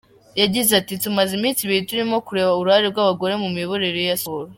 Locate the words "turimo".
1.89-2.15